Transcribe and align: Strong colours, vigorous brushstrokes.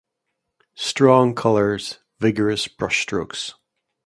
Strong 0.73 1.35
colours, 1.35 1.99
vigorous 2.19 2.67
brushstrokes. 2.67 3.53